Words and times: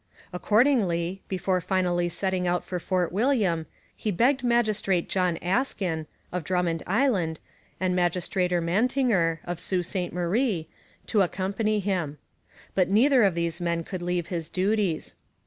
Accordingly, 0.33 1.21
before 1.27 1.61
finally 1.61 2.09
setting 2.09 2.47
out 2.47 2.63
for 2.63 2.79
Fort 2.79 3.11
William, 3.11 3.67
he 3.95 4.09
begged 4.09 4.43
Magistrate 4.43 5.07
John 5.07 5.37
Askin, 5.43 6.07
of 6.31 6.43
Drummond 6.43 6.81
Island, 6.87 7.39
and 7.79 7.95
Magistrate 7.95 8.51
Ermatinger, 8.51 9.41
of 9.45 9.59
Sault 9.59 9.85
Ste 9.85 10.11
Marie, 10.11 10.67
to 11.05 11.21
accompany 11.21 11.79
him. 11.79 12.17
But 12.73 12.89
neither 12.89 13.21
of 13.21 13.35
these 13.35 13.61
men 13.61 13.83
could 13.83 14.01
leave 14.01 14.25
his 14.25 14.49
duties. 14.49 15.13